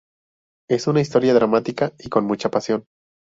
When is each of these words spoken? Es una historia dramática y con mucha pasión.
Es 0.67 0.87
una 0.87 0.99
historia 0.99 1.31
dramática 1.35 1.93
y 1.99 2.09
con 2.09 2.25
mucha 2.25 2.49
pasión. 2.49 2.85